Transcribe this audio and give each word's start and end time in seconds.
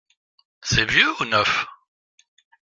C’est 0.63 0.89
vieux 0.89 1.11
ou 1.21 1.25
neuf? 1.25 1.67